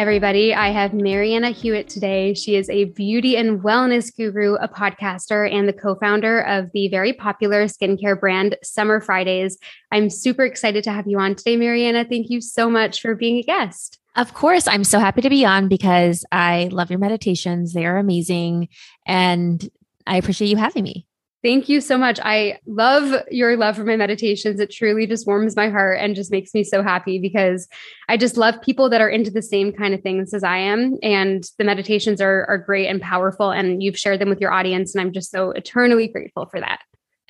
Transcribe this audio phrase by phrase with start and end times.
[0.00, 0.54] Everybody.
[0.54, 2.32] I have Marianna Hewitt today.
[2.32, 6.88] She is a beauty and wellness guru, a podcaster, and the co founder of the
[6.88, 9.58] very popular skincare brand Summer Fridays.
[9.92, 12.06] I'm super excited to have you on today, Marianna.
[12.06, 13.98] Thank you so much for being a guest.
[14.16, 17.74] Of course, I'm so happy to be on because I love your meditations.
[17.74, 18.68] They are amazing.
[19.06, 19.68] And
[20.06, 21.06] I appreciate you having me.
[21.42, 22.20] Thank you so much.
[22.22, 24.60] I love your love for my meditations.
[24.60, 27.66] It truly just warms my heart and just makes me so happy because
[28.10, 30.98] I just love people that are into the same kind of things as I am.
[31.02, 33.50] And the meditations are, are great and powerful.
[33.50, 34.94] And you've shared them with your audience.
[34.94, 36.80] And I'm just so eternally grateful for that.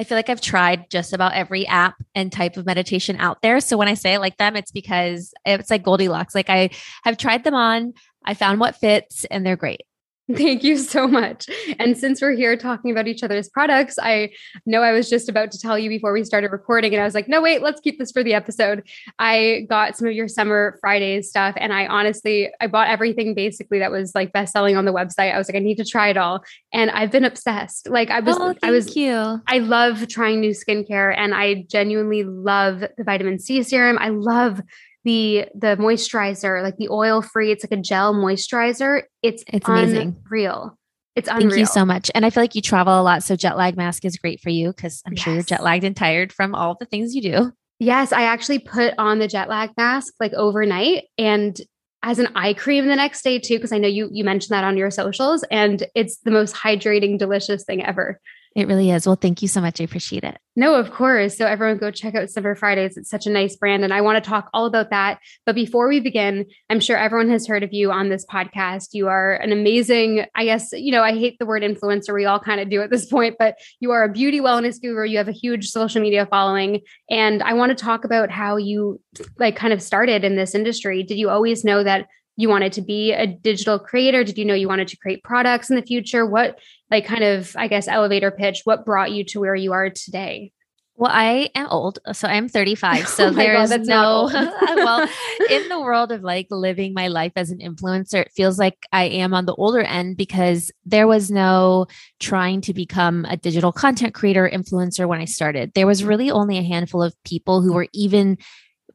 [0.01, 3.61] I feel like I've tried just about every app and type of meditation out there.
[3.61, 6.35] So when I say I like them, it's because it's like Goldilocks.
[6.35, 6.71] Like I
[7.05, 7.93] have tried them on,
[8.25, 9.83] I found what fits, and they're great.
[10.37, 11.49] Thank you so much.
[11.79, 14.31] And since we're here talking about each other's products, I
[14.67, 17.15] know I was just about to tell you before we started recording, and I was
[17.15, 18.87] like, no, wait, let's keep this for the episode.
[19.19, 23.79] I got some of your Summer Fridays stuff, and I honestly, I bought everything basically
[23.81, 25.35] that was like best selling on the website.
[25.35, 27.89] I was like, I need to try it all, and I've been obsessed.
[27.89, 29.41] Like I was, oh, I was, you.
[29.47, 33.99] I love trying new skincare, and I genuinely love the vitamin C serum.
[33.99, 34.61] I love
[35.05, 37.51] the the moisturizer, like the oil free.
[37.51, 39.03] It's like a gel moisturizer.
[39.23, 40.77] It's it's amazing, real.
[41.17, 41.51] It's unreal.
[41.51, 42.11] Thank you so much.
[42.15, 44.51] And I feel like you travel a lot, so jet lag mask is great for
[44.51, 45.23] you because I'm yes.
[45.23, 47.53] sure you're jet lagged and tired from all the things you do.
[47.79, 51.59] Yes, I actually put on the jet lag mask like overnight and
[52.03, 54.65] as an eye cream the next day too because I know you you mentioned that
[54.65, 58.21] on your socials and it's the most hydrating delicious thing ever.
[58.57, 59.07] It really is.
[59.07, 59.81] Well, thank you so much.
[59.81, 60.37] I appreciate it.
[60.57, 61.39] No, of course.
[61.39, 62.97] So everyone go check out Summer Fridays.
[62.97, 63.85] It's such a nice brand.
[63.85, 65.21] And I want to talk all about that.
[65.47, 68.89] But before we begin, I'm sure everyone has heard of you on this podcast.
[68.91, 72.13] You are an amazing, I guess, you know, I hate the word influencer.
[72.13, 75.07] We all kind of do at this point, but you are a beauty wellness guru.
[75.07, 76.81] You have a huge social media following.
[77.09, 79.01] And I want to talk about how you
[79.39, 81.05] like kind of started in this industry.
[81.05, 82.09] Did you always know that
[82.41, 84.25] you wanted to be a digital creator?
[84.25, 86.25] Did you know you wanted to create products in the future?
[86.25, 86.59] What,
[86.91, 90.53] like, kind of, I guess, elevator pitch, what brought you to where you are today?
[90.97, 93.09] Well, I am old, so I'm 35.
[93.09, 94.31] So oh there's God, no,
[94.77, 95.09] well,
[95.49, 99.05] in the world of like living my life as an influencer, it feels like I
[99.05, 101.87] am on the older end because there was no
[102.21, 105.73] trying to become a digital content creator, influencer when I started.
[105.75, 108.37] There was really only a handful of people who were even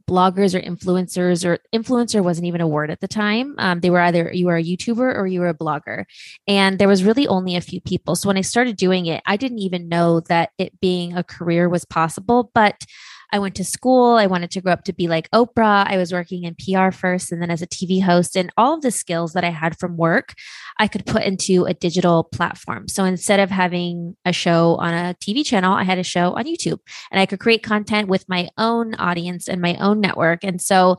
[0.10, 3.56] bloggers or influencers or influencer wasn't even a word at the time.
[3.58, 6.06] Um, they were either you were a youtuber or you were a blogger.
[6.48, 8.16] And there was really only a few people.
[8.16, 11.70] So when i started doing it i didn't even know that it being a career
[11.70, 12.52] was possible.
[12.54, 12.86] But
[13.32, 14.16] I went to school.
[14.16, 15.86] I wanted to grow up to be like Oprah.
[15.88, 18.36] I was working in PR first and then as a TV host.
[18.36, 20.34] And all of the skills that I had from work,
[20.80, 22.88] I could put into a digital platform.
[22.88, 26.46] So instead of having a show on a TV channel, I had a show on
[26.46, 26.80] YouTube
[27.12, 30.44] and I could create content with my own audience and my own network.
[30.44, 30.98] And so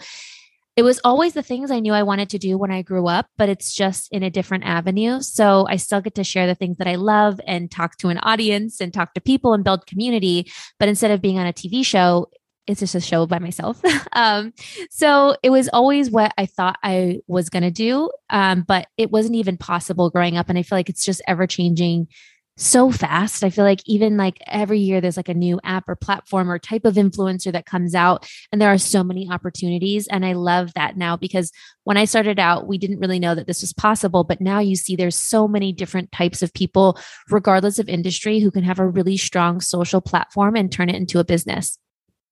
[0.77, 3.29] it was always the things I knew I wanted to do when I grew up,
[3.39, 5.21] but it's just in a different avenue.
[5.23, 8.19] So I still get to share the things that I love and talk to an
[8.19, 10.51] audience and talk to people and build community.
[10.79, 12.29] But instead of being on a TV show,
[12.67, 13.81] it's just a show by myself.
[14.13, 14.53] um,
[14.91, 18.11] so it was always what I thought I was going to do.
[18.29, 20.51] Um, but it wasn't even possible growing up.
[20.51, 22.09] And I feel like it's just ever changing
[22.57, 23.45] so fast.
[23.45, 26.59] I feel like even like every year there's like a new app or platform or
[26.59, 30.73] type of influencer that comes out and there are so many opportunities and I love
[30.75, 31.53] that now because
[31.85, 34.75] when I started out we didn't really know that this was possible but now you
[34.75, 36.99] see there's so many different types of people
[37.31, 41.19] regardless of industry who can have a really strong social platform and turn it into
[41.19, 41.79] a business.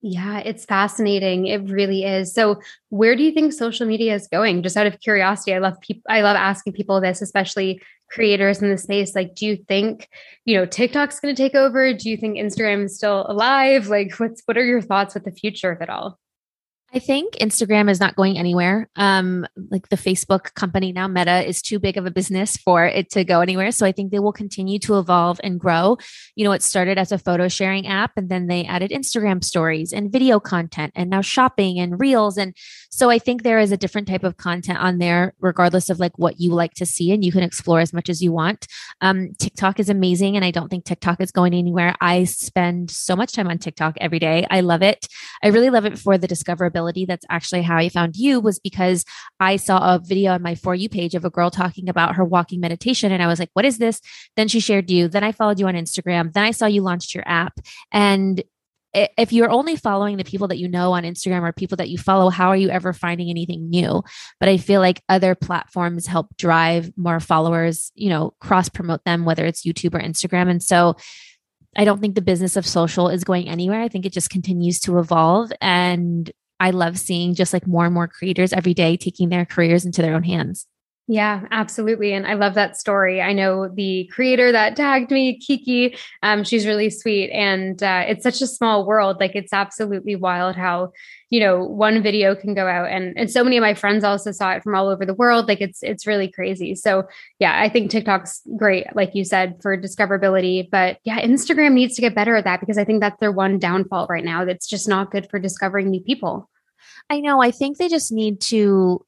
[0.07, 1.47] Yeah, it's fascinating.
[1.47, 2.35] It really is.
[2.35, 2.61] So,
[2.91, 4.63] where do you think social media is going?
[4.63, 8.71] Just out of curiosity, I love people I love asking people this, especially creators in
[8.71, 10.09] the space like do you think
[10.45, 14.15] you know tiktok's going to take over do you think instagram is still alive like
[14.21, 16.21] what's what are your thoughts with the future of it all
[16.95, 18.89] I think Instagram is not going anywhere.
[18.95, 23.11] Um, like the Facebook company now, Meta, is too big of a business for it
[23.11, 23.73] to go anywhere.
[23.73, 25.99] So I think they will continue to evolve and grow.
[26.37, 29.93] You know, it started as a photo sharing app, and then they added Instagram stories
[29.93, 32.39] and video content, and now shopping and reels.
[32.39, 32.55] And
[32.91, 36.17] so I think there is a different type of content on there, regardless of like
[36.17, 38.69] what you like to see, and you can explore as much as you want.
[39.01, 41.97] Um, TikTok is amazing, and I don't think TikTok is going anywhere.
[42.01, 44.47] I spend so much time on TikTok every day.
[44.49, 45.09] I love it.
[45.43, 47.07] I really love it for the discoverability discoverability.
[47.07, 49.05] That's actually how I found you was because
[49.41, 52.25] I saw a video on my For You page of a girl talking about her
[52.25, 53.13] walking meditation.
[53.13, 54.01] And I was like, what is this?
[54.37, 55.09] Then she shared you.
[55.09, 56.33] Then I followed you on Instagram.
[56.33, 57.61] Then I saw you launched your app.
[57.93, 58.43] And
[58.95, 61.99] if you're only following the people that you know on Instagram or people that you
[61.99, 64.05] follow, how are you ever finding anything new?
[64.39, 69.25] But I feel like other platforms help drive more followers, you know, cross promote them,
[69.25, 70.49] whether it's YouTube or Instagram.
[70.49, 70.95] And so
[71.77, 73.83] I don't think the business of social is going anywhere.
[73.83, 75.53] I think it just continues to evolve.
[75.61, 76.31] And
[76.61, 80.03] I love seeing just like more and more creators every day taking their careers into
[80.03, 80.67] their own hands.
[81.07, 82.15] Yeah, absolutely.
[82.15, 83.21] And I love that story.
[83.21, 87.31] I know the creator that tagged me, Kiki, um, she's really sweet.
[87.31, 89.19] And uh, it's such a small world.
[89.21, 90.93] Like it's absolutely wild how,
[91.35, 94.31] you know, one video can go out and, and so many of my friends also
[94.31, 95.49] saw it from all over the world.
[95.49, 96.77] Like it's, it's really crazy.
[96.77, 97.09] So
[97.41, 100.71] yeah, I think TikTok's great, like you said, for discoverability.
[100.71, 103.59] But yeah, Instagram needs to get better at that because I think that's their one
[103.59, 104.45] downfall right now.
[104.45, 106.49] That's just not good for discovering new people.
[107.11, 107.43] I know.
[107.43, 109.05] I think they just need to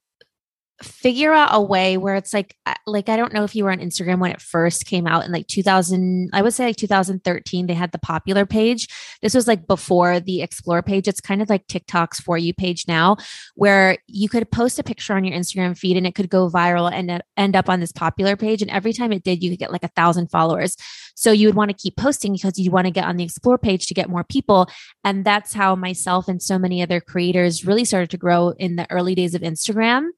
[0.82, 2.54] figure out a way where it's like
[2.86, 5.32] like I don't know if you were on Instagram when it first came out in
[5.32, 8.88] like 2000 I would say like 2013 they had the popular page.
[9.22, 11.08] This was like before the explore page.
[11.08, 13.16] It's kind of like TikTok's for you page now
[13.54, 16.92] where you could post a picture on your Instagram feed and it could go viral
[16.92, 18.60] and end up on this popular page.
[18.60, 20.76] And every time it did you could get like a thousand followers.
[21.14, 23.56] So you would want to keep posting because you want to get on the explore
[23.56, 24.68] page to get more people.
[25.04, 28.90] And that's how myself and so many other creators really started to grow in the
[28.90, 30.10] early days of Instagram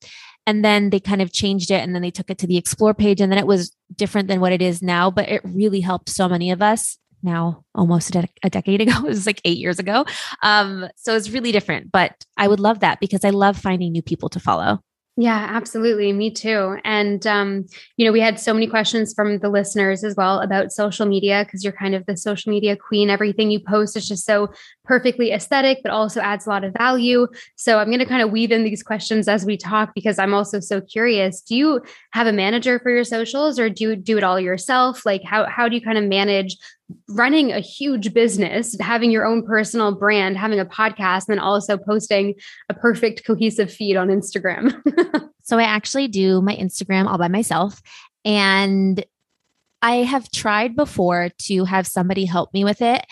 [0.49, 2.95] and then they kind of changed it and then they took it to the explore
[2.95, 6.09] page and then it was different than what it is now but it really helped
[6.09, 8.93] so many of us now almost a, a decade ago.
[8.97, 10.07] It was like eight years ago.
[10.43, 14.03] Um, so it's really different but i would love that because i love finding new
[14.03, 14.81] people to follow
[15.21, 16.13] yeah, absolutely.
[16.13, 16.77] Me too.
[16.85, 17.67] And, um,
[17.97, 21.45] you know, we had so many questions from the listeners as well about social media
[21.45, 23.11] because you're kind of the social media queen.
[23.11, 24.53] Everything you post is just so
[24.85, 27.27] perfectly aesthetic, but also adds a lot of value.
[27.57, 30.33] So I'm going to kind of weave in these questions as we talk because I'm
[30.33, 31.41] also so curious.
[31.41, 31.81] Do you
[32.13, 35.05] have a manager for your socials or do you do it all yourself?
[35.05, 36.57] Like, how, how do you kind of manage
[37.09, 41.77] running a huge business, having your own personal brand, having a podcast, and then also
[41.77, 42.35] posting
[42.69, 44.75] a perfect cohesive feed on Instagram.
[45.43, 47.83] so I actually do my Instagram all by myself.
[48.25, 49.05] And
[49.83, 53.05] I have tried before to have somebody help me with it,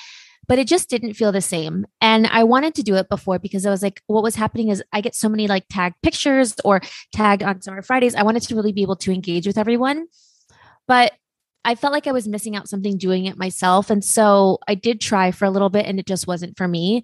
[0.49, 1.87] but it just didn't feel the same.
[2.01, 4.83] And I wanted to do it before because I was like, what was happening is
[4.93, 6.81] I get so many like tagged pictures or
[7.13, 8.15] tagged on Summer Fridays.
[8.15, 10.07] I wanted to really be able to engage with everyone.
[10.89, 11.13] But
[11.67, 13.91] I felt like I was missing out something doing it myself.
[13.91, 17.03] And so I did try for a little bit and it just wasn't for me.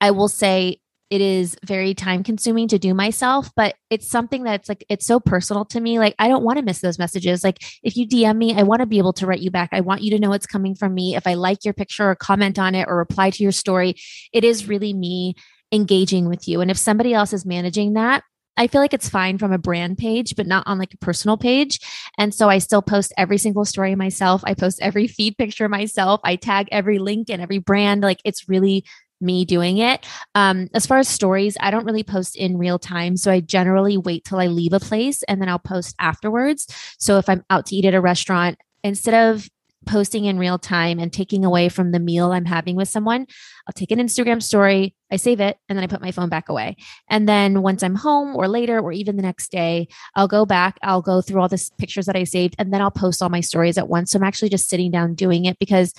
[0.00, 0.80] I will say
[1.10, 5.20] it is very time consuming to do myself, but it's something that's like, it's so
[5.20, 5.98] personal to me.
[5.98, 7.42] Like, I don't want to miss those messages.
[7.42, 9.70] Like, if you DM me, I want to be able to write you back.
[9.72, 11.16] I want you to know it's coming from me.
[11.16, 13.96] If I like your picture or comment on it or reply to your story,
[14.32, 15.34] it is really me
[15.72, 16.60] engaging with you.
[16.60, 18.22] And if somebody else is managing that,
[18.56, 21.36] I feel like it's fine from a brand page, but not on like a personal
[21.36, 21.80] page.
[22.18, 24.42] And so I still post every single story myself.
[24.44, 26.20] I post every feed picture myself.
[26.24, 28.02] I tag every link and every brand.
[28.02, 28.84] Like it's really
[29.20, 30.06] me doing it.
[30.34, 33.16] Um, as far as stories, I don't really post in real time.
[33.16, 36.66] So I generally wait till I leave a place and then I'll post afterwards.
[36.98, 39.48] So if I'm out to eat at a restaurant, instead of
[39.86, 43.26] posting in real time and taking away from the meal I'm having with someone,
[43.66, 46.48] I'll take an Instagram story, I save it, and then I put my phone back
[46.48, 46.76] away.
[47.08, 50.78] And then once I'm home or later or even the next day, I'll go back,
[50.82, 53.40] I'll go through all the pictures that I saved, and then I'll post all my
[53.40, 54.10] stories at once.
[54.10, 55.94] So I'm actually just sitting down doing it because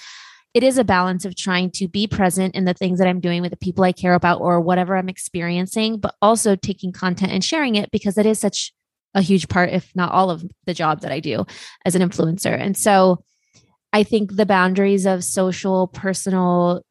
[0.54, 3.42] it is a balance of trying to be present in the things that I'm doing
[3.42, 7.44] with the people I care about or whatever I'm experiencing, but also taking content and
[7.44, 8.74] sharing it because it is such
[9.14, 11.46] a huge part, if not all of the job that I do
[11.86, 12.58] as an influencer.
[12.58, 13.24] And so
[13.94, 16.84] I think the boundaries of social, personal,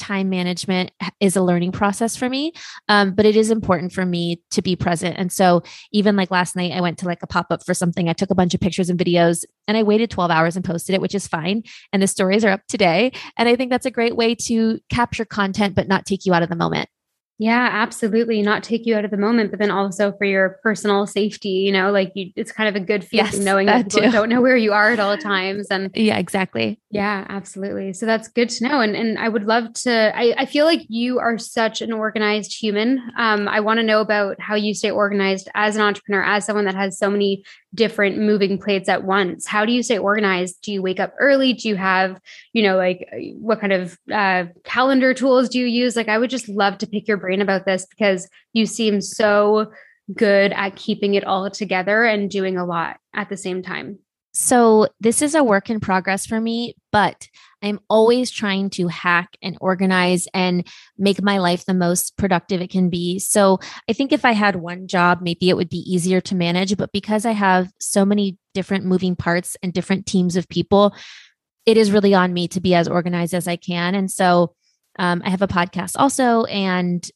[0.00, 0.90] time management
[1.20, 2.52] is a learning process for me
[2.88, 5.16] um, but it is important for me to be present.
[5.18, 8.08] And so even like last night i went to like a pop-up for something.
[8.08, 10.94] I took a bunch of pictures and videos and i waited 12 hours and posted
[10.94, 13.90] it which is fine and the stories are up today and i think that's a
[13.90, 16.88] great way to capture content but not take you out of the moment
[17.40, 18.42] yeah, absolutely.
[18.42, 21.72] Not take you out of the moment, but then also for your personal safety, you
[21.72, 24.28] know, like you, it's kind of a good feeling yes, knowing that, that people don't
[24.28, 25.68] know where you are at all times.
[25.70, 26.79] And yeah, exactly.
[26.92, 27.92] Yeah, absolutely.
[27.92, 28.80] So that's good to know.
[28.80, 32.52] And and I would love to, I, I feel like you are such an organized
[32.60, 33.00] human.
[33.16, 36.64] Um, I want to know about how you stay organized as an entrepreneur, as someone
[36.64, 40.72] that has so many different moving plates at once how do you stay organized do
[40.72, 42.20] you wake up early do you have
[42.52, 46.30] you know like what kind of uh, calendar tools do you use like i would
[46.30, 49.70] just love to pick your brain about this because you seem so
[50.12, 54.00] good at keeping it all together and doing a lot at the same time
[54.32, 57.28] So, this is a work in progress for me, but
[57.62, 62.70] I'm always trying to hack and organize and make my life the most productive it
[62.70, 63.18] can be.
[63.18, 63.58] So,
[63.88, 66.76] I think if I had one job, maybe it would be easier to manage.
[66.76, 70.94] But because I have so many different moving parts and different teams of people,
[71.66, 73.94] it is really on me to be as organized as I can.
[73.94, 74.54] And so,
[74.98, 77.08] um, I have a podcast also, and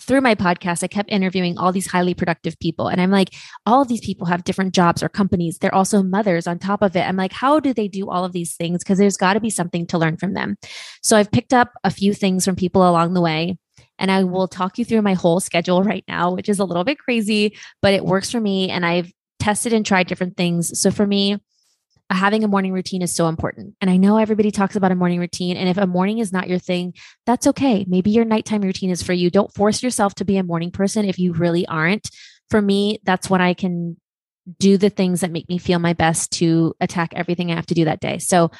[0.00, 2.88] through my podcast, I kept interviewing all these highly productive people.
[2.88, 3.34] And I'm like,
[3.66, 5.58] all of these people have different jobs or companies.
[5.58, 7.06] They're also mothers on top of it.
[7.06, 8.82] I'm like, how do they do all of these things?
[8.82, 10.56] Because there's got to be something to learn from them.
[11.02, 13.58] So I've picked up a few things from people along the way.
[13.98, 16.84] And I will talk you through my whole schedule right now, which is a little
[16.84, 18.70] bit crazy, but it works for me.
[18.70, 20.78] And I've tested and tried different things.
[20.80, 21.38] So for me,
[22.10, 23.74] having a morning routine is so important.
[23.80, 25.56] And I know everybody talks about a morning routine.
[25.56, 26.94] And if a morning is not your thing,
[27.26, 27.84] that's okay.
[27.88, 29.30] Maybe your nighttime routine is for you.
[29.30, 32.10] Don't force yourself to be a morning person if you really aren't.
[32.50, 33.96] For me, that's when I can
[34.58, 37.74] do the things that make me feel my best to attack everything I have to
[37.74, 38.18] do that day.
[38.18, 38.50] So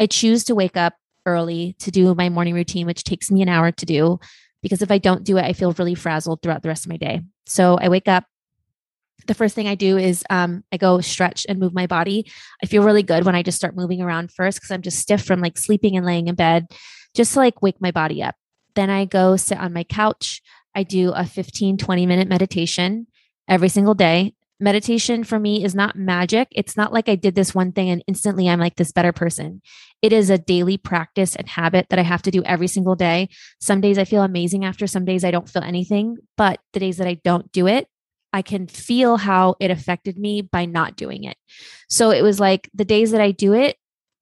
[0.00, 0.94] I choose to wake up
[1.26, 4.18] early to do my morning routine, which takes me an hour to do.
[4.62, 6.96] Because if I don't do it, I feel really frazzled throughout the rest of my
[6.96, 7.20] day.
[7.46, 8.24] So I wake up,
[9.28, 12.30] the first thing I do is um, I go stretch and move my body.
[12.62, 15.22] I feel really good when I just start moving around first because I'm just stiff
[15.22, 16.66] from like sleeping and laying in bed,
[17.14, 18.34] just to like wake my body up.
[18.74, 20.42] Then I go sit on my couch.
[20.74, 23.06] I do a 15, 20 minute meditation
[23.46, 24.34] every single day.
[24.60, 26.48] Meditation for me is not magic.
[26.50, 29.62] It's not like I did this one thing and instantly I'm like this better person.
[30.02, 33.28] It is a daily practice and habit that I have to do every single day.
[33.60, 36.16] Some days I feel amazing after, some days I don't feel anything.
[36.36, 37.88] But the days that I don't do it,
[38.32, 41.36] I can feel how it affected me by not doing it.
[41.88, 43.76] So it was like the days that I do it,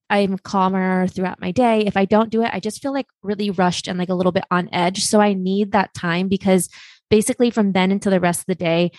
[0.09, 1.81] I'm calmer throughout my day.
[1.81, 4.31] If I don't do it, I just feel like really rushed and like a little
[4.31, 5.03] bit on edge.
[5.03, 6.69] So I need that time because
[7.09, 8.91] basically from then until the rest of the day,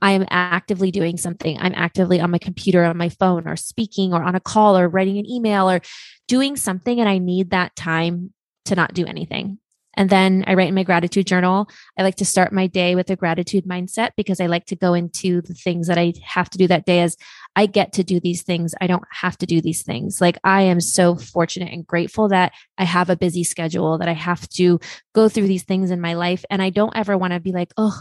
[0.00, 1.58] I am actively doing something.
[1.58, 4.88] I'm actively on my computer, on my phone, or speaking, or on a call, or
[4.88, 5.80] writing an email, or
[6.26, 7.00] doing something.
[7.00, 8.32] And I need that time
[8.64, 9.58] to not do anything.
[9.96, 11.68] And then I write in my gratitude journal.
[11.98, 14.94] I like to start my day with a gratitude mindset because I like to go
[14.94, 17.16] into the things that I have to do that day as
[17.56, 18.74] I get to do these things.
[18.80, 20.20] I don't have to do these things.
[20.20, 24.14] Like I am so fortunate and grateful that I have a busy schedule, that I
[24.14, 24.80] have to
[25.14, 26.44] go through these things in my life.
[26.50, 28.00] And I don't ever want to be like, oh,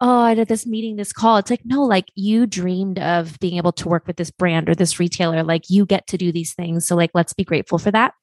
[0.00, 1.38] oh, I did this meeting, this call.
[1.38, 4.74] It's like, no, like you dreamed of being able to work with this brand or
[4.74, 5.42] this retailer.
[5.42, 6.86] Like you get to do these things.
[6.86, 8.14] So, like, let's be grateful for that.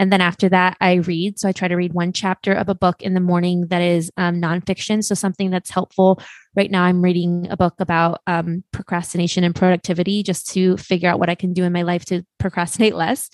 [0.00, 1.38] And then after that, I read.
[1.38, 4.10] So I try to read one chapter of a book in the morning that is
[4.16, 5.04] um, nonfiction.
[5.04, 6.22] So something that's helpful.
[6.56, 11.18] Right now, I'm reading a book about um, procrastination and productivity just to figure out
[11.18, 13.28] what I can do in my life to procrastinate less.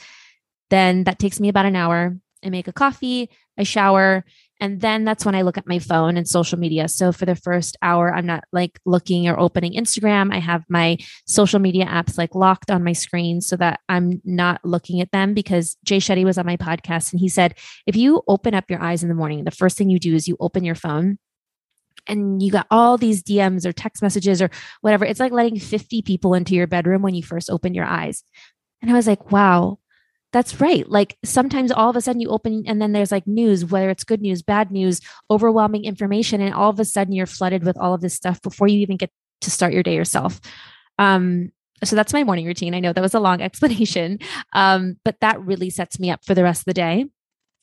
[0.69, 2.19] Then that takes me about an hour.
[2.45, 4.25] I make a coffee, I shower,
[4.59, 6.89] and then that's when I look at my phone and social media.
[6.89, 10.33] So for the first hour, I'm not like looking or opening Instagram.
[10.35, 10.97] I have my
[11.27, 15.35] social media apps like locked on my screen so that I'm not looking at them
[15.35, 17.55] because Jay Shetty was on my podcast and he said,
[17.87, 20.27] if you open up your eyes in the morning, the first thing you do is
[20.27, 21.19] you open your phone
[22.07, 25.05] and you got all these DMs or text messages or whatever.
[25.05, 28.25] It's like letting 50 people into your bedroom when you first open your eyes.
[28.81, 29.79] And I was like, wow,
[30.37, 30.87] that's right.
[30.87, 34.05] Like sometimes all of a sudden you open and then there's like news, whether it's
[34.05, 35.01] good news, bad news,
[35.31, 38.69] overwhelming information, and all of a sudden you're flooded with all of this stuff before
[38.69, 40.39] you even get to start your day yourself.
[40.99, 41.53] Um,
[41.83, 42.75] so that's my morning routine.
[42.75, 44.19] I know that was a long explanation,
[44.53, 47.07] um, but that really sets me up for the rest of the day.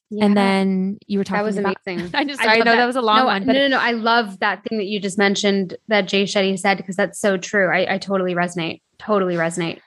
[0.09, 0.25] Yeah.
[0.25, 1.41] And then you were talking.
[1.41, 2.09] That was about, amazing.
[2.15, 2.77] I just sorry, I know that.
[2.77, 2.85] that.
[2.87, 3.45] was a long no, one.
[3.45, 3.79] But no, no, no.
[3.79, 7.37] I love that thing that you just mentioned that Jay Shetty said because that's so
[7.37, 7.71] true.
[7.71, 8.81] I, I totally resonate.
[8.97, 9.79] Totally resonate.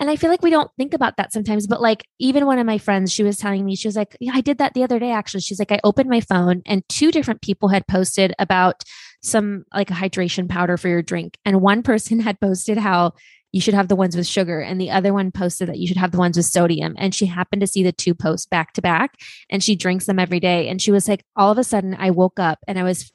[0.00, 1.66] And I feel like we don't think about that sometimes.
[1.66, 4.32] But like, even one of my friends, she was telling me, she was like, Yeah,
[4.34, 5.40] I did that the other day, actually.
[5.40, 8.84] She's like, I opened my phone and two different people had posted about
[9.22, 11.36] some like a hydration powder for your drink.
[11.44, 13.14] And one person had posted how
[13.52, 14.60] you should have the ones with sugar.
[14.60, 16.94] And the other one posted that you should have the ones with sodium.
[16.98, 19.14] And she happened to see the two posts back to back
[19.48, 20.68] and she drinks them every day.
[20.68, 23.10] And she was like, all of a sudden, I woke up and I was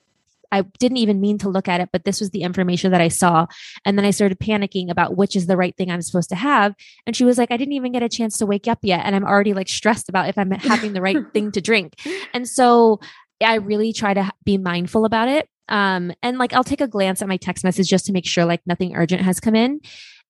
[0.53, 3.07] I didn't even mean to look at it, but this was the information that I
[3.07, 3.47] saw.
[3.85, 6.75] And then I started panicking about which is the right thing I'm supposed to have.
[7.07, 9.01] And she was like, I didn't even get a chance to wake up yet.
[9.03, 11.95] And I'm already like stressed about if I'm having the right thing to drink.
[12.35, 12.99] And so
[13.43, 15.49] I really try to be mindful about it.
[15.69, 18.45] Um, and like I'll take a glance at my text message just to make sure
[18.45, 19.81] like nothing urgent has come in.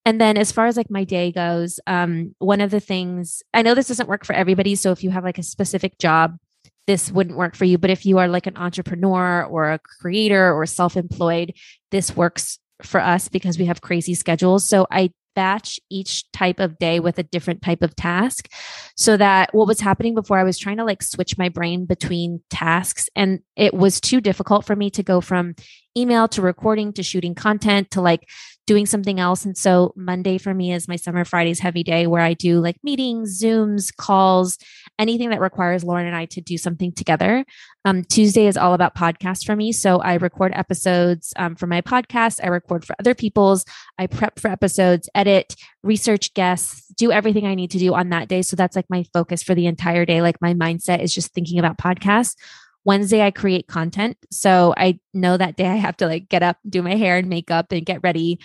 [0.06, 3.62] And then as far as like my day goes, um, one of the things I
[3.62, 4.74] know this doesn't work for everybody.
[4.74, 6.38] So if you have like a specific job,
[6.86, 7.78] this wouldn't work for you.
[7.78, 11.54] But if you are like an entrepreneur or a creator or self employed,
[11.90, 14.64] this works for us because we have crazy schedules.
[14.64, 18.48] So I batch each type of day with a different type of task
[18.96, 22.40] so that what was happening before I was trying to like switch my brain between
[22.50, 25.54] tasks and it was too difficult for me to go from
[25.96, 28.28] email to recording to shooting content to like
[28.66, 29.44] doing something else.
[29.44, 32.76] And so Monday for me is my summer Fridays heavy day where I do like
[32.82, 34.58] meetings, Zooms, calls,
[34.98, 37.44] anything that requires Lauren and I to do something together.
[37.84, 39.72] Um, Tuesday is all about podcasts for me.
[39.72, 43.66] So I record episodes um, for my podcast, I record for other people's,
[43.98, 48.28] I prep for episodes, edit, research guests, do everything I need to do on that
[48.28, 48.40] day.
[48.40, 50.22] So that's like my focus for the entire day.
[50.22, 52.36] Like my mindset is just thinking about podcasts.
[52.84, 54.16] Wednesday, I create content.
[54.30, 57.28] So I know that day I have to like get up, do my hair and
[57.28, 58.38] makeup and get ready.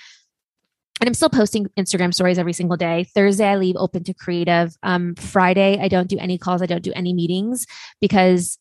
[1.01, 3.05] And I'm still posting Instagram stories every single day.
[3.15, 4.75] Thursday, I leave open to creative.
[4.83, 6.61] Um, Friday, I don't do any calls.
[6.61, 7.65] I don't do any meetings
[8.01, 8.57] because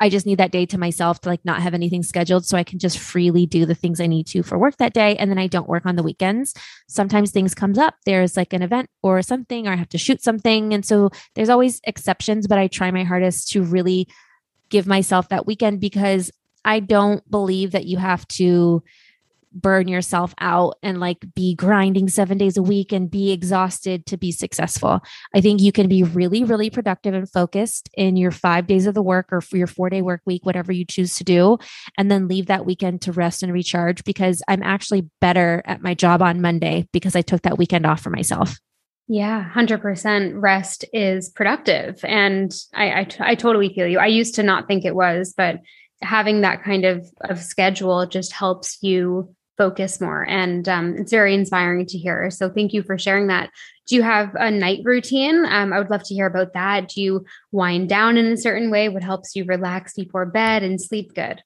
[0.00, 2.62] I just need that day to myself to like not have anything scheduled so I
[2.62, 5.38] can just freely do the things I need to for work that day and then
[5.38, 6.54] I don't work on the weekends.
[6.88, 10.22] Sometimes things comes up, there's like an event or something or I have to shoot
[10.22, 14.08] something and so there's always exceptions but I try my hardest to really
[14.70, 16.30] give myself that weekend because
[16.64, 18.82] I don't believe that you have to
[19.52, 24.16] burn yourself out and like be grinding seven days a week and be exhausted to
[24.16, 25.00] be successful.
[25.34, 28.94] I think you can be really, really productive and focused in your five days of
[28.94, 31.58] the work or for your four day work week, whatever you choose to do,
[31.96, 35.94] and then leave that weekend to rest and recharge because I'm actually better at my
[35.94, 38.58] job on Monday because I took that weekend off for myself.
[39.08, 41.98] Yeah, 100% rest is productive.
[42.04, 43.98] And I, I, I totally feel you.
[43.98, 45.60] I used to not think it was, but
[46.02, 50.28] having that kind of, of schedule just helps you focus more.
[50.28, 52.30] And um, it's very inspiring to hear.
[52.30, 53.50] So thank you for sharing that.
[53.86, 55.44] Do you have a night routine?
[55.46, 56.88] Um, I would love to hear about that.
[56.90, 58.90] Do you wind down in a certain way?
[58.90, 61.42] What helps you relax before bed and sleep good?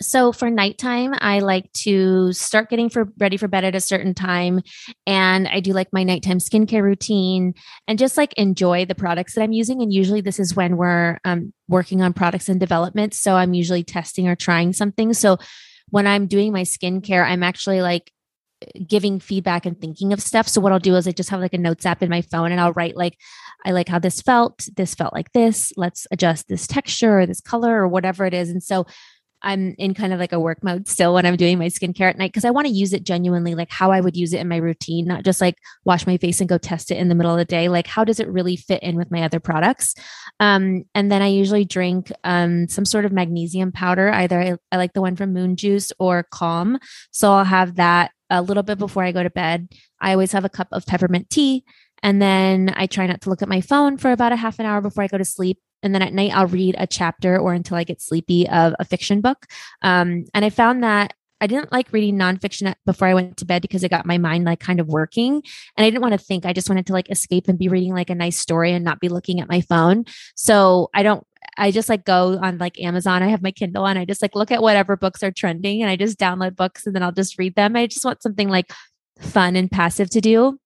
[0.00, 4.14] So for nighttime, I like to start getting for ready for bed at a certain
[4.14, 4.60] time.
[5.06, 7.54] And I do like my nighttime skincare routine
[7.88, 9.82] and just like enjoy the products that I'm using.
[9.82, 13.12] And usually this is when we're um, working on products and development.
[13.14, 15.14] So I'm usually testing or trying something.
[15.14, 15.38] So
[15.90, 18.12] when I'm doing my skincare, I'm actually like
[18.86, 20.48] giving feedback and thinking of stuff.
[20.48, 22.52] So what I'll do is I just have like a notes app in my phone
[22.52, 23.16] and I'll write like,
[23.64, 24.68] I like how this felt.
[24.76, 25.72] This felt like this.
[25.76, 28.50] Let's adjust this texture or this color or whatever it is.
[28.50, 28.86] And so
[29.42, 32.18] I'm in kind of like a work mode still when I'm doing my skincare at
[32.18, 34.48] night because I want to use it genuinely like how I would use it in
[34.48, 37.32] my routine, not just like wash my face and go test it in the middle
[37.32, 37.68] of the day.
[37.68, 39.94] Like, how does it really fit in with my other products?
[40.40, 44.10] Um, and then I usually drink um, some sort of magnesium powder.
[44.10, 46.78] Either I, I like the one from Moon Juice or Calm.
[47.10, 49.68] So I'll have that a little bit before I go to bed.
[50.00, 51.64] I always have a cup of peppermint tea.
[52.02, 54.66] And then I try not to look at my phone for about a half an
[54.66, 55.58] hour before I go to sleep.
[55.82, 58.84] And then at night, I'll read a chapter or until I get sleepy of a
[58.84, 59.46] fiction book.
[59.82, 63.62] Um, and I found that I didn't like reading nonfiction before I went to bed
[63.62, 65.34] because it got my mind like kind of working.
[65.76, 66.44] And I didn't want to think.
[66.44, 69.00] I just wanted to like escape and be reading like a nice story and not
[69.00, 70.04] be looking at my phone.
[70.34, 71.24] So I don't
[71.56, 73.22] I just like go on like Amazon.
[73.22, 75.90] I have my Kindle and I just like look at whatever books are trending and
[75.90, 77.76] I just download books and then I'll just read them.
[77.76, 78.72] I just want something like
[79.20, 80.58] fun and passive to do.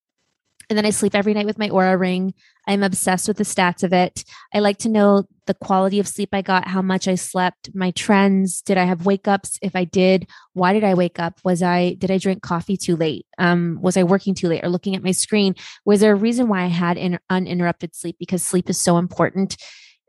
[0.73, 2.33] And then I sleep every night with my Oura ring.
[2.67, 4.25] I'm obsessed with the stats of it.
[4.55, 7.91] I like to know the quality of sleep I got, how much I slept, my
[7.91, 8.63] trends.
[8.63, 9.59] Did I have wake ups?
[9.61, 11.41] If I did, why did I wake up?
[11.45, 13.27] Was I, did I drink coffee too late?
[13.37, 15.57] Um, was I working too late or looking at my screen?
[15.85, 18.17] Was there a reason why I had in, uninterrupted sleep?
[18.19, 19.59] Because sleep is so important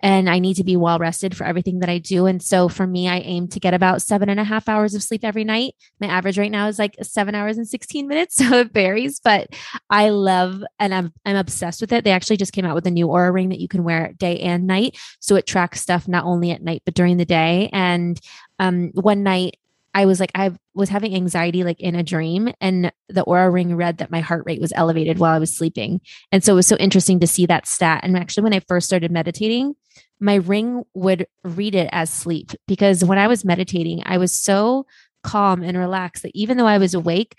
[0.03, 2.25] and I need to be well rested for everything that I do.
[2.25, 5.01] And so for me, I aim to get about seven and a half hours of
[5.01, 5.75] sleep every night.
[6.01, 8.37] My average right now is like seven hours and 16 minutes.
[8.43, 9.47] So it varies, but
[9.89, 12.03] I love and I'm, I'm obsessed with it.
[12.03, 14.39] They actually just came out with a new Oura ring that you can wear day
[14.39, 14.97] and night.
[15.21, 17.69] So it tracks stuff not only at night, but during the day.
[17.71, 18.19] And
[18.59, 19.55] um, one night
[19.93, 23.75] I was like, I was having anxiety like in a dream, and the Oura ring
[23.75, 26.01] read that my heart rate was elevated while I was sleeping.
[26.31, 28.01] And so it was so interesting to see that stat.
[28.03, 29.75] And actually, when I first started meditating,
[30.19, 34.85] my ring would read it as sleep because when I was meditating, I was so
[35.23, 37.35] calm and relaxed that even though I was awake,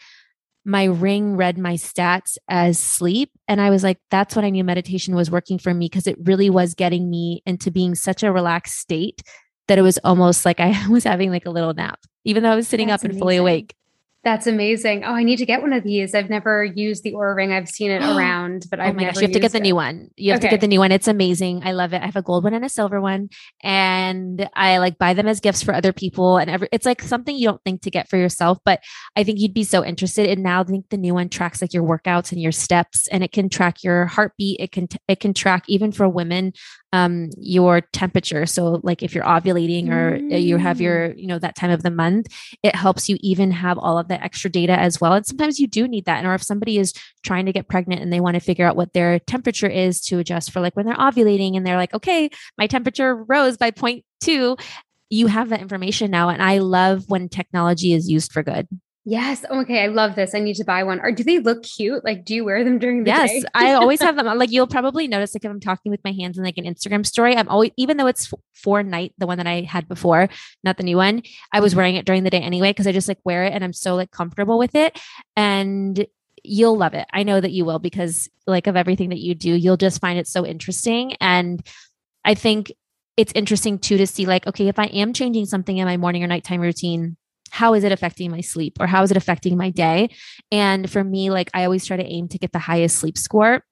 [0.65, 3.31] my ring read my stats as sleep.
[3.49, 6.17] And I was like, that's what I knew meditation was working for me because it
[6.23, 9.23] really was getting me into being such a relaxed state
[9.69, 12.57] that it was almost like I was having like a little nap, even though I
[12.57, 13.21] was sitting That's up and amazing.
[13.23, 13.75] fully awake.
[14.25, 15.05] That's amazing.
[15.05, 16.15] Oh, I need to get one of these.
[16.15, 17.53] I've never used the Oura ring.
[17.53, 19.59] I've seen it around, but oh I've oh my gosh, you have to get the
[19.59, 19.63] it.
[19.63, 20.09] new one.
[20.17, 20.49] You have okay.
[20.49, 20.93] to get the new one.
[20.93, 21.61] It's amazing.
[21.63, 22.01] I love it.
[22.01, 23.29] I have a gold one and a silver one,
[23.63, 26.39] and I like buy them as gifts for other people.
[26.39, 28.83] And every, it's like something you don't think to get for yourself, but
[29.15, 30.31] I think you'd be so interested.
[30.31, 33.23] And now I think the new one tracks like your workouts and your steps, and
[33.23, 34.59] it can track your heartbeat.
[34.59, 36.55] It can it can track even for women
[36.95, 38.47] um, your temperature.
[38.47, 40.41] So, like if you're ovulating or mm.
[40.41, 41.19] you have your, mm.
[41.19, 42.29] you know, that time of the month,
[42.63, 45.13] it helps you even have all of that extra data as well.
[45.13, 46.19] And sometimes you do need that.
[46.19, 48.77] And or if somebody is trying to get pregnant and they want to figure out
[48.77, 52.31] what their temperature is to adjust for like when they're ovulating and they're like, okay,
[52.59, 54.61] my temperature rose by 0.2,
[55.11, 56.29] you have that information now.
[56.29, 58.69] And I love when technology is used for good.
[59.07, 59.45] Yes.
[59.51, 59.85] Oh, okay.
[59.85, 60.35] I love this.
[60.35, 60.99] I need to buy one.
[61.01, 62.03] Or do they look cute?
[62.05, 63.37] Like, do you wear them during the yes, day?
[63.37, 63.45] Yes.
[63.55, 64.27] I always have them.
[64.39, 67.05] Like, you'll probably notice, like, if I'm talking with my hands in like an Instagram
[67.05, 70.31] story, I'm always, even though it's for night, the one that I had before,
[70.63, 73.09] not the new one, I was wearing it during the day anyway, because I just
[73.09, 74.99] like wear it and I'm so like comfortable with it.
[75.37, 76.07] And
[76.43, 77.07] you'll love it.
[77.13, 80.19] I know that you will because, like, of everything that you do, you'll just find
[80.19, 81.15] it so interesting.
[81.21, 81.67] And
[82.25, 82.73] I think
[83.19, 86.25] it's interesting too to see, like, okay, if I am changing something in my morning
[86.25, 87.19] or nighttime routine,
[87.55, 90.11] how is it affecting my sleep or how is it affecting my day?
[90.51, 93.63] And for me, like I always try to aim to get the highest sleep score.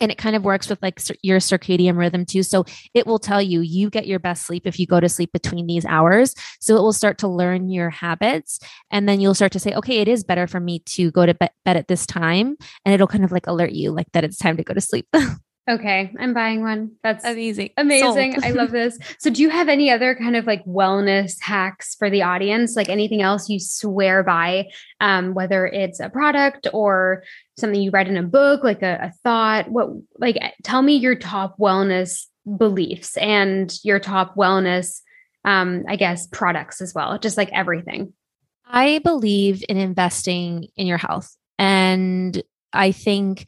[0.00, 2.42] And it kind of works with like your circadian rhythm too.
[2.42, 5.30] So it will tell you you get your best sleep if you go to sleep
[5.30, 6.34] between these hours.
[6.58, 8.58] So it will start to learn your habits.
[8.90, 11.34] And then you'll start to say okay it is better for me to go to
[11.34, 12.56] bed at this time.
[12.86, 15.06] And it'll kind of like alert you like that it's time to go to sleep
[15.70, 16.96] Okay, I'm buying one.
[17.04, 17.70] That's amazing.
[17.76, 18.42] Amazing.
[18.42, 18.98] I love this.
[19.18, 22.74] So, do you have any other kind of like wellness hacks for the audience?
[22.74, 24.70] Like anything else you swear by,
[25.00, 27.22] um, whether it's a product or
[27.58, 29.70] something you read in a book, like a, a thought?
[29.70, 35.00] What, like, tell me your top wellness beliefs and your top wellness,
[35.44, 38.12] um, I guess, products as well, just like everything.
[38.66, 41.36] I believe in investing in your health.
[41.56, 43.46] And I think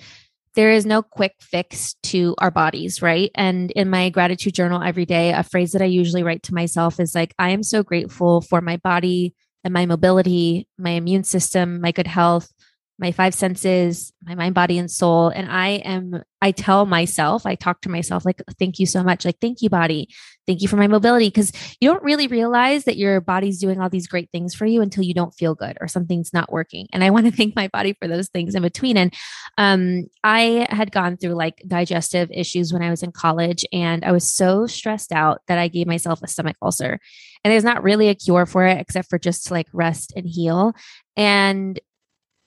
[0.54, 3.30] there is no quick fix to our bodies, right?
[3.34, 7.00] And in my gratitude journal every day, a phrase that I usually write to myself
[7.00, 11.80] is like, I am so grateful for my body and my mobility, my immune system,
[11.80, 12.52] my good health,
[12.98, 15.28] my five senses, my mind, body, and soul.
[15.28, 19.24] And I am, I tell myself, I talk to myself, like, thank you so much.
[19.24, 20.08] Like, thank you, body.
[20.46, 21.28] Thank you for my mobility.
[21.30, 24.80] Cause you don't really realize that your body's doing all these great things for you
[24.80, 26.86] until you don't feel good or something's not working.
[26.92, 28.96] And I want to thank my body for those things in between.
[28.96, 29.12] And
[29.58, 34.12] um, I had gone through like digestive issues when I was in college, and I
[34.12, 37.00] was so stressed out that I gave myself a stomach ulcer.
[37.42, 40.26] And there's not really a cure for it except for just to like rest and
[40.26, 40.74] heal.
[41.16, 41.78] And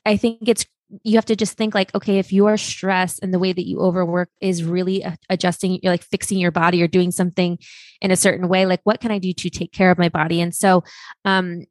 [0.07, 0.65] I think it's
[1.03, 3.67] you have to just think like okay if you are stressed and the way that
[3.67, 7.59] you overwork is really adjusting you're like fixing your body or doing something
[8.01, 10.39] in a certain way like what can i do to take care of my body?
[10.39, 10.83] And so
[11.25, 11.65] um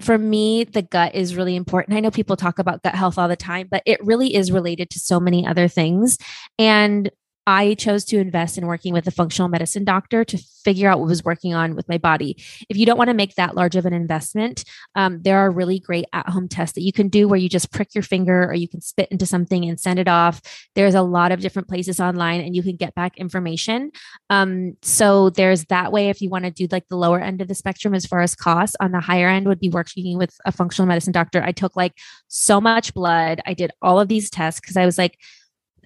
[0.00, 1.96] for me the gut is really important.
[1.96, 4.90] I know people talk about gut health all the time but it really is related
[4.90, 6.18] to so many other things.
[6.58, 7.10] And
[7.46, 11.08] I chose to invest in working with a functional medicine doctor to figure out what
[11.08, 12.42] was working on with my body.
[12.68, 15.78] If you don't want to make that large of an investment, um, there are really
[15.78, 18.54] great at home tests that you can do where you just prick your finger or
[18.54, 20.40] you can spit into something and send it off.
[20.74, 23.90] There's a lot of different places online and you can get back information.
[24.30, 27.48] Um, so there's that way if you want to do like the lower end of
[27.48, 28.76] the spectrum as far as costs.
[28.80, 31.42] On the higher end would be working with a functional medicine doctor.
[31.42, 31.92] I took like
[32.28, 33.40] so much blood.
[33.44, 35.18] I did all of these tests because I was like,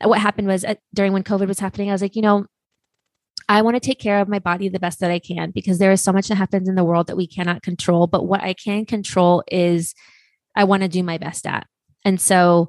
[0.03, 2.47] what happened was uh, during when COVID was happening, I was like, you know,
[3.49, 5.93] I want to take care of my body the best that I can because there
[5.93, 8.07] is so much that happens in the world that we cannot control.
[8.07, 9.95] But what I can control is
[10.55, 11.67] I want to do my best at.
[12.05, 12.69] And so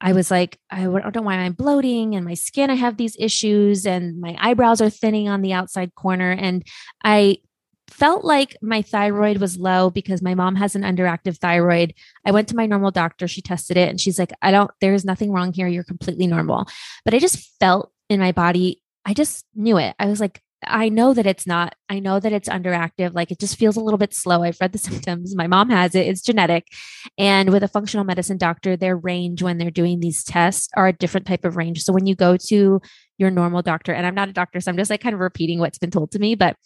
[0.00, 3.16] I was like, I don't know why I'm bloating and my skin, I have these
[3.18, 6.30] issues and my eyebrows are thinning on the outside corner.
[6.30, 6.64] And
[7.04, 7.38] I
[7.90, 11.94] felt like my thyroid was low because my mom has an underactive thyroid.
[12.24, 15.04] I went to my normal doctor, she tested it, and she's like, I don't, there's
[15.04, 15.68] nothing wrong here.
[15.68, 16.66] You're completely normal.
[17.04, 19.94] But I just felt in my body, I just knew it.
[19.98, 23.14] I was like, I know that it's not, I know that it's underactive.
[23.14, 24.42] Like it just feels a little bit slow.
[24.42, 25.34] I've read the symptoms.
[25.34, 26.06] My mom has it.
[26.06, 26.66] It's genetic.
[27.16, 30.92] And with a functional medicine doctor, their range when they're doing these tests are a
[30.92, 31.82] different type of range.
[31.82, 32.80] So when you go to
[33.20, 35.60] your normal doctor, and I'm not a doctor, so I'm just like kind of repeating
[35.60, 36.56] what's been told to me, but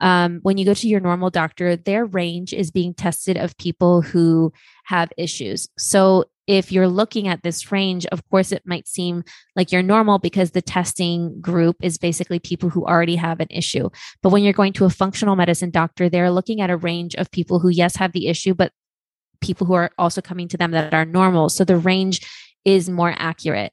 [0.00, 4.00] um, when you go to your normal doctor, their range is being tested of people
[4.00, 4.52] who
[4.84, 5.68] have issues.
[5.76, 9.24] So if you're looking at this range, of course, it might seem
[9.56, 13.88] like you're normal because the testing group is basically people who already have an issue.
[14.22, 17.30] But when you're going to a functional medicine doctor, they're looking at a range of
[17.30, 18.72] people who, yes, have the issue, but
[19.40, 21.48] people who are also coming to them that are normal.
[21.48, 22.20] So the range
[22.64, 23.72] is more accurate.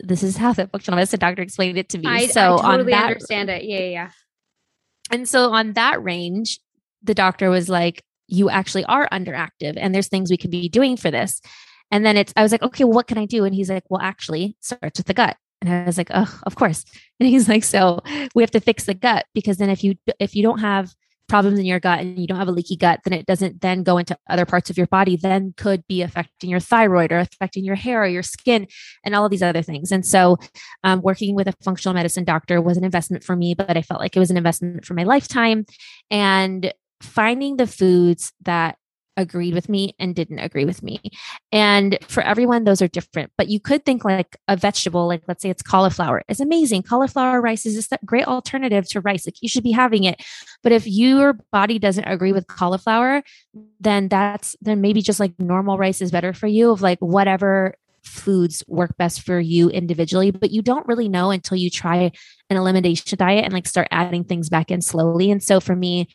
[0.00, 2.06] This is how the functional medicine doctor explained it to me.
[2.06, 3.64] I, so I totally that, understand it.
[3.64, 4.10] Yeah, yeah.
[5.10, 6.60] And so on that range,
[7.02, 10.96] the doctor was like, you actually are underactive and there's things we can be doing
[10.96, 11.40] for this.
[11.90, 13.44] And then it's, I was like, okay, well, what can I do?
[13.44, 15.36] And he's like, well, actually, starts with the gut.
[15.60, 16.84] And I was like, oh, of course.
[17.18, 18.00] And he's like, so
[18.34, 20.94] we have to fix the gut because then if you if you don't have
[21.30, 23.82] problems in your gut and you don't have a leaky gut, then it doesn't then
[23.82, 27.64] go into other parts of your body, then could be affecting your thyroid or affecting
[27.64, 28.66] your hair or your skin
[29.04, 29.92] and all of these other things.
[29.92, 30.36] And so,
[30.84, 34.00] um, working with a functional medicine doctor was an investment for me, but I felt
[34.00, 35.64] like it was an investment for my lifetime.
[36.10, 38.76] And finding the foods that
[39.20, 41.00] agreed with me and didn't agree with me.
[41.52, 43.30] And for everyone, those are different.
[43.36, 46.82] But you could think like a vegetable, like let's say it's cauliflower, is amazing.
[46.82, 49.26] Cauliflower rice is a great alternative to rice.
[49.26, 50.22] Like you should be having it.
[50.62, 53.22] But if your body doesn't agree with cauliflower,
[53.78, 57.74] then that's then maybe just like normal rice is better for you of like whatever
[58.02, 62.10] foods work best for you individually, but you don't really know until you try
[62.48, 65.30] an elimination diet and like start adding things back in slowly.
[65.30, 66.08] And so for me,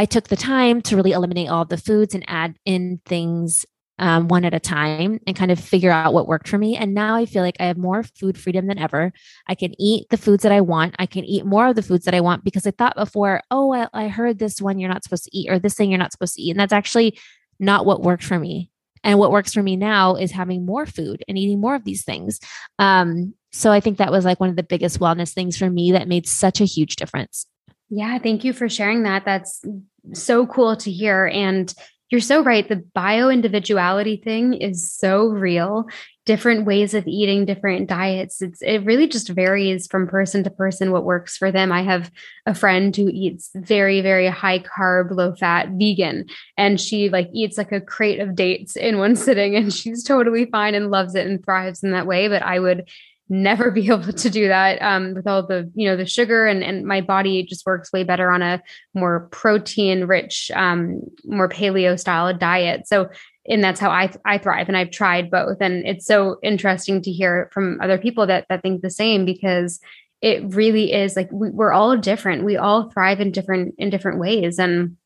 [0.00, 3.66] I took the time to really eliminate all the foods and add in things
[3.98, 6.74] um, one at a time and kind of figure out what worked for me.
[6.74, 9.12] And now I feel like I have more food freedom than ever.
[9.46, 10.94] I can eat the foods that I want.
[10.98, 13.74] I can eat more of the foods that I want because I thought before, oh,
[13.74, 16.12] I, I heard this one you're not supposed to eat or this thing you're not
[16.12, 16.52] supposed to eat.
[16.52, 17.18] And that's actually
[17.58, 18.70] not what worked for me.
[19.04, 22.04] And what works for me now is having more food and eating more of these
[22.04, 22.40] things.
[22.78, 25.92] Um, so I think that was like one of the biggest wellness things for me
[25.92, 27.44] that made such a huge difference.
[27.90, 29.24] Yeah, thank you for sharing that.
[29.24, 29.64] That's
[30.12, 31.26] so cool to hear.
[31.26, 31.72] And
[32.10, 32.68] you're so right.
[32.68, 35.86] The bio individuality thing is so real.
[36.26, 38.42] Different ways of eating, different diets.
[38.42, 41.70] It's it really just varies from person to person what works for them.
[41.70, 42.10] I have
[42.46, 47.56] a friend who eats very, very high carb, low fat vegan, and she like eats
[47.56, 51.26] like a crate of dates in one sitting, and she's totally fine and loves it
[51.26, 52.28] and thrives in that way.
[52.28, 52.88] But I would
[53.30, 56.62] never be able to do that um, with all the you know the sugar and
[56.62, 58.62] and my body just works way better on a
[58.92, 62.86] more protein rich um, more paleo style diet.
[62.86, 63.08] So
[63.48, 65.58] and that's how I I thrive and I've tried both.
[65.60, 69.80] And it's so interesting to hear from other people that that think the same because
[70.20, 72.44] it really is like we, we're all different.
[72.44, 74.58] We all thrive in different in different ways.
[74.58, 74.96] And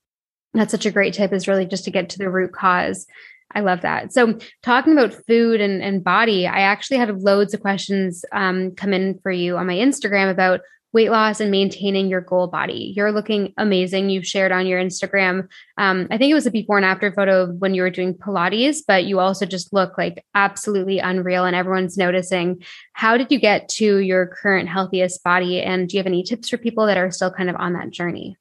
[0.55, 3.07] that's such a great tip is really just to get to the root cause
[3.53, 4.13] I love that.
[4.13, 8.93] So, talking about food and, and body, I actually had loads of questions um, come
[8.93, 10.61] in for you on my Instagram about
[10.95, 12.95] weight loss and maintaining your goal body.
[12.97, 14.11] You're looking amazing.
[14.11, 15.49] You've shared on your Instagram.
[15.77, 18.15] Um, I think it was a before and after photo of when you were doing
[18.15, 22.63] Pilates, but you also just look like absolutely unreal and everyone's noticing.
[22.93, 25.61] How did you get to your current healthiest body?
[25.61, 27.91] And do you have any tips for people that are still kind of on that
[27.91, 28.37] journey?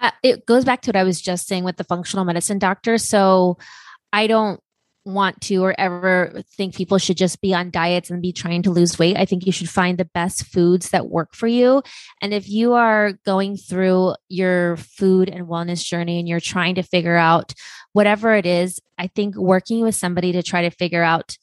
[0.00, 2.98] Uh, it goes back to what I was just saying with the functional medicine doctor.
[2.98, 3.58] So,
[4.12, 4.60] I don't
[5.04, 8.70] want to or ever think people should just be on diets and be trying to
[8.70, 9.16] lose weight.
[9.16, 11.82] I think you should find the best foods that work for you.
[12.20, 16.82] And if you are going through your food and wellness journey and you're trying to
[16.82, 17.54] figure out
[17.92, 21.38] whatever it is, I think working with somebody to try to figure out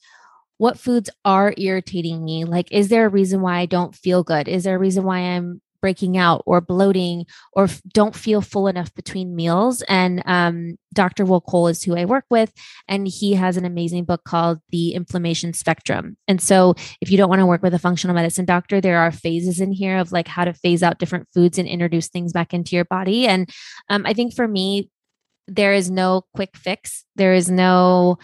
[0.58, 2.44] what foods are irritating me.
[2.44, 4.48] Like, is there a reason why I don't feel good?
[4.48, 8.66] Is there a reason why I'm breaking out or bloating or f- don't feel full
[8.66, 9.82] enough between meals.
[9.82, 11.24] And um, Dr.
[11.24, 12.52] Will Cole is who I work with,
[12.88, 16.16] and he has an amazing book called The Inflammation Spectrum.
[16.26, 19.12] And so, if you don't want to work with a functional medicine doctor, there are
[19.12, 22.52] phases in here of like how to phase out different foods and introduce things back
[22.52, 23.28] into your body.
[23.28, 23.48] And
[23.88, 24.90] um, I think for me,
[25.46, 27.04] there is no quick fix.
[27.14, 28.18] There is no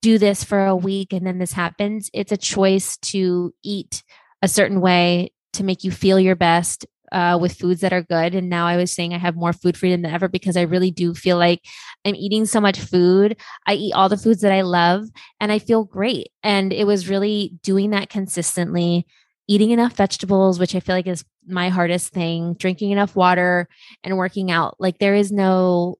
[0.00, 2.08] do this for a week and then this happens.
[2.14, 4.04] It's a choice to eat
[4.42, 8.34] a certain way to make you feel your best uh, with foods that are good.
[8.34, 10.90] And now I was saying I have more food freedom than ever because I really
[10.90, 11.60] do feel like
[12.04, 13.36] I'm eating so much food.
[13.66, 15.04] I eat all the foods that I love
[15.40, 16.28] and I feel great.
[16.42, 19.06] And it was really doing that consistently,
[19.46, 23.68] eating enough vegetables, which I feel like is my hardest thing, drinking enough water
[24.02, 24.76] and working out.
[24.80, 25.96] Like there is no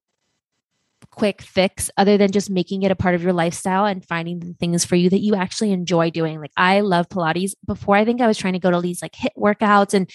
[1.15, 4.53] quick fix other than just making it a part of your lifestyle and finding the
[4.55, 6.41] things for you that you actually enjoy doing.
[6.41, 7.53] Like I love Pilates.
[7.65, 10.11] Before I think I was trying to go to these like HIIT workouts and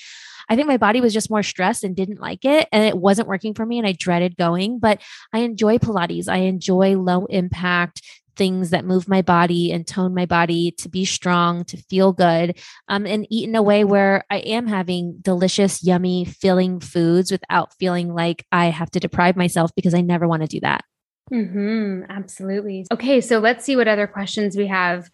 [0.49, 3.27] I think my body was just more stressed and didn't like it and it wasn't
[3.27, 4.99] working for me and I dreaded going, but
[5.31, 6.27] I enjoy Pilates.
[6.27, 8.01] I enjoy low impact
[8.39, 12.57] things that move my body and tone my body to be strong, to feel good,
[12.87, 17.73] um, and eat in a way where I am having delicious, yummy, filling foods without
[17.73, 20.85] feeling like I have to deprive myself because I never want to do that.
[21.31, 22.87] Mm-hmm, absolutely.
[22.91, 25.11] Okay, so let's see what other questions we have.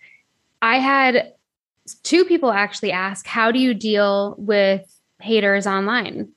[0.61, 1.33] I had
[2.03, 4.85] two people actually ask, How do you deal with
[5.19, 6.29] haters online?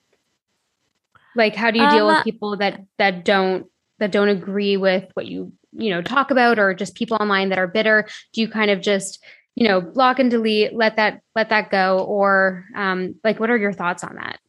[1.35, 3.67] Like, how do you deal um, with people that that don't
[3.99, 7.59] that don't agree with what you you know talk about or just people online that
[7.59, 9.23] are bitter do you kind of just
[9.55, 11.99] you know block and delete let that let that go?
[11.99, 14.39] Or um like what are your thoughts on that?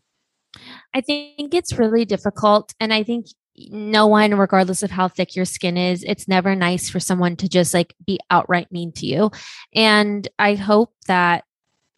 [0.95, 3.27] I think it's really difficult and i think
[3.69, 7.49] no one regardless of how thick your skin is it's never nice for someone to
[7.49, 9.31] just like be outright mean to you.
[9.75, 11.45] And i hope that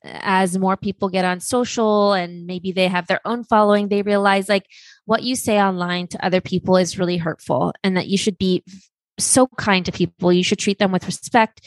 [0.04, 4.48] as more people get on social and maybe they have their own following they realize
[4.48, 4.66] like
[5.04, 8.64] what you say online to other people is really hurtful and that you should be
[9.18, 10.32] so kind to people.
[10.32, 11.60] You should treat them with respect.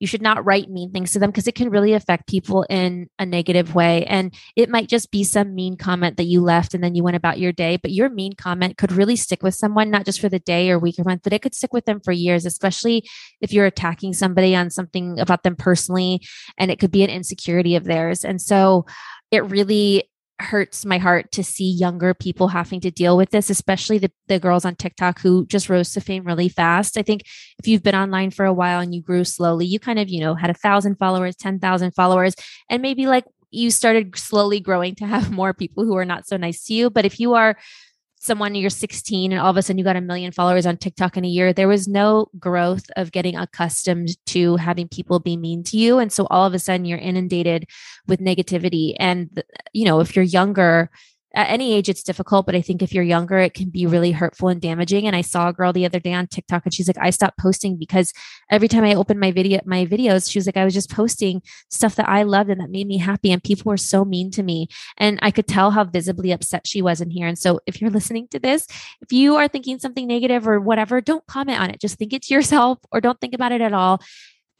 [0.00, 3.08] you should not write mean things to them because it can really affect people in
[3.18, 4.04] a negative way.
[4.06, 7.16] And it might just be some mean comment that you left and then you went
[7.16, 10.28] about your day, but your mean comment could really stick with someone, not just for
[10.28, 13.08] the day or week or month, but it could stick with them for years, especially
[13.40, 16.20] if you're attacking somebody on something about them personally.
[16.56, 18.24] And it could be an insecurity of theirs.
[18.24, 18.86] And so
[19.30, 20.07] it really
[20.40, 24.38] hurts my heart to see younger people having to deal with this, especially the, the
[24.38, 26.96] girls on TikTok who just rose to fame really fast.
[26.96, 27.22] I think
[27.58, 30.20] if you've been online for a while and you grew slowly, you kind of, you
[30.20, 32.34] know, had a thousand followers, 10,000 followers,
[32.70, 36.36] and maybe like you started slowly growing to have more people who are not so
[36.36, 36.90] nice to you.
[36.90, 37.56] But if you are
[38.28, 41.16] someone you're 16 and all of a sudden you got a million followers on TikTok
[41.16, 45.64] in a year, there was no growth of getting accustomed to having people be mean
[45.64, 45.98] to you.
[45.98, 47.66] And so all of a sudden you're inundated
[48.06, 48.94] with negativity.
[49.00, 50.90] And, you know, if you're younger,
[51.34, 54.12] at any age it's difficult but i think if you're younger it can be really
[54.12, 55.06] hurtful and damaging.
[55.06, 57.38] And i saw a girl the other day on tiktok and she's like i stopped
[57.38, 58.12] posting because
[58.50, 61.42] every time i opened my video my videos she was like i was just posting
[61.68, 64.42] stuff that i loved and that made me happy and people were so mean to
[64.42, 64.68] me.
[64.96, 67.26] And i could tell how visibly upset she was in here.
[67.26, 68.66] And so if you're listening to this
[69.00, 71.80] if you are thinking something negative or whatever don't comment on it.
[71.80, 74.00] Just think it to yourself or don't think about it at all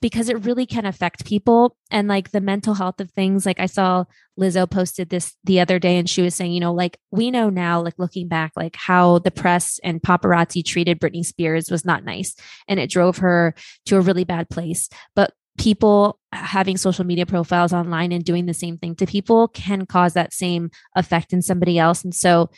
[0.00, 3.44] because it really can affect people and like the mental health of things.
[3.44, 4.04] Like I saw
[4.38, 7.50] Lizzo posted this the other day and she was saying, you know, like we know
[7.50, 12.04] now, like looking back, like how the press and paparazzi treated Britney Spears was not
[12.04, 12.34] nice
[12.68, 13.54] and it drove her
[13.86, 14.88] to a really bad place.
[15.16, 19.84] But people having social media profiles online and doing the same thing to people can
[19.86, 22.04] cause that same effect in somebody else.
[22.04, 22.48] And so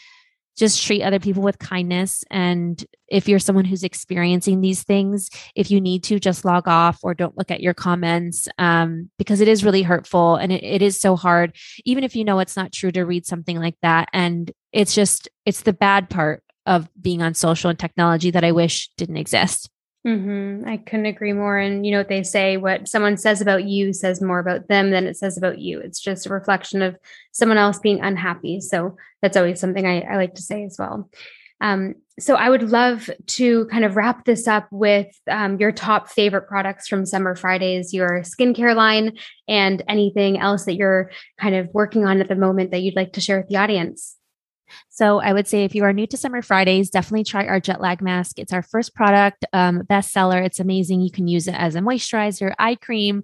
[0.57, 2.23] just treat other people with kindness.
[2.31, 6.99] And if you're someone who's experiencing these things, if you need to, just log off
[7.03, 10.83] or don't look at your comments um, because it is really hurtful and it, it
[10.83, 14.09] is so hard, even if you know it's not true to read something like that.
[14.13, 18.53] And it's just, it's the bad part of being on social and technology that I
[18.53, 19.71] wish didn't exist.
[20.07, 20.67] Mm-hmm.
[20.67, 21.59] I couldn't agree more.
[21.59, 24.91] And you know what they say: what someone says about you says more about them
[24.91, 25.79] than it says about you.
[25.79, 26.97] It's just a reflection of
[27.33, 28.61] someone else being unhappy.
[28.61, 31.11] So that's always something I, I like to say as well.
[31.61, 36.09] Um, so I would love to kind of wrap this up with um, your top
[36.09, 41.69] favorite products from Summer Fridays, your skincare line, and anything else that you're kind of
[41.73, 44.17] working on at the moment that you'd like to share with the audience.
[44.89, 47.81] So I would say if you are new to Summer Fridays, definitely try our jet
[47.81, 48.39] lag mask.
[48.39, 50.45] It's our first product, um, bestseller.
[50.45, 51.01] It's amazing.
[51.01, 53.23] You can use it as a moisturizer, eye cream,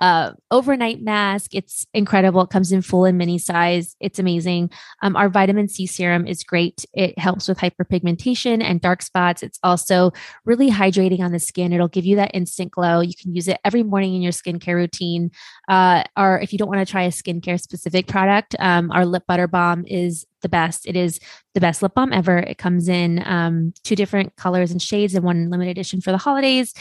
[0.00, 1.54] uh, overnight mask.
[1.54, 2.42] It's incredible.
[2.42, 3.96] It comes in full and mini size.
[4.00, 4.70] It's amazing.
[5.02, 6.84] Um, our vitamin C serum is great.
[6.92, 9.42] It helps with hyperpigmentation and dark spots.
[9.42, 10.12] It's also
[10.44, 11.72] really hydrating on the skin.
[11.72, 13.00] It'll give you that instant glow.
[13.00, 15.30] You can use it every morning in your skincare routine.
[15.68, 19.24] Uh, or if you don't want to try a skincare specific product, um, our lip
[19.26, 20.86] butter balm is the best.
[20.86, 21.20] It is
[21.54, 22.38] the best lip balm ever.
[22.38, 26.18] It comes in um, two different colors and shades and one limited edition for the
[26.18, 26.74] holidays.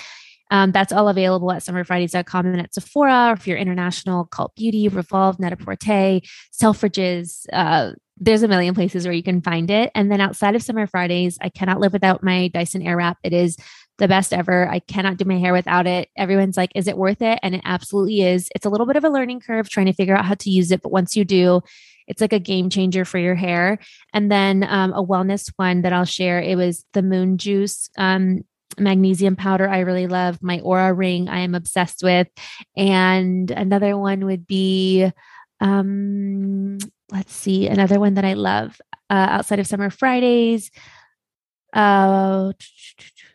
[0.49, 3.29] Um, that's all available at summerfridays.com and at Sephora.
[3.29, 6.21] Or if you're international, Cult Beauty, Revolve, Net-a-Porter,
[6.53, 7.45] Selfridges.
[7.51, 9.91] Uh, there's a million places where you can find it.
[9.93, 13.15] And then outside of Summer Fridays, I cannot live without my Dyson Airwrap.
[13.23, 13.57] It is
[13.97, 14.67] the best ever.
[14.69, 16.09] I cannot do my hair without it.
[16.15, 17.39] Everyone's like, is it worth it?
[17.43, 18.49] And it absolutely is.
[18.55, 20.71] It's a little bit of a learning curve trying to figure out how to use
[20.71, 20.81] it.
[20.81, 21.61] But once you do,
[22.07, 23.79] it's like a game changer for your hair.
[24.13, 26.41] And then um, a wellness one that I'll share.
[26.41, 28.43] It was the Moon Juice um,
[28.79, 30.41] magnesium powder I really love.
[30.41, 32.27] My Oura ring I am obsessed with.
[32.75, 35.11] And another one would be
[35.59, 36.77] um
[37.11, 40.71] let's see, another one that I love uh, outside of Summer Fridays.
[41.73, 42.51] Uh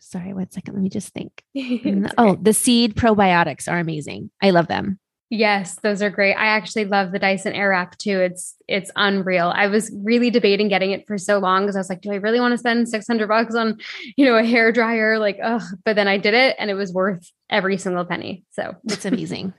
[0.01, 1.43] sorry, one second, let me just think.
[2.19, 4.31] oh, the seed probiotics are amazing.
[4.43, 5.01] I love them.
[5.35, 6.35] Yes, those are great.
[6.35, 8.21] I actually love the Dyson Airwrap too.
[8.21, 9.51] It's it's unreal.
[9.55, 12.17] I was really debating getting it for so long because I was like, do I
[12.17, 13.79] really want to spend 600 bucks on,
[14.15, 15.19] you know, a hair dryer?
[15.19, 18.45] Like, oh, but then I did it and it was worth every single penny.
[18.51, 19.55] So it's amazing.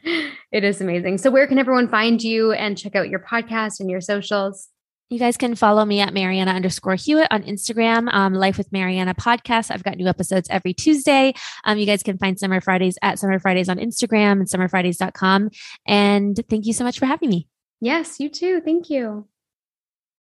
[0.51, 1.17] it is amazing.
[1.17, 4.69] So where can everyone find you and check out your podcast and your socials?
[5.13, 9.13] You guys can follow me at Marianna underscore Hewitt on Instagram, um, Life with Marianna
[9.13, 9.69] podcast.
[9.69, 11.35] I've got new episodes every Tuesday.
[11.65, 15.51] Um, you guys can find Summer Fridays at Summer Fridays on Instagram and summerfridays.com.
[15.85, 17.47] And thank you so much for having me.
[17.79, 18.59] Yes, you too.
[18.65, 19.27] Thank you.